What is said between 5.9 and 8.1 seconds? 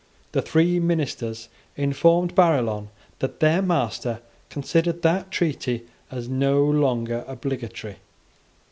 as no longer obligatory.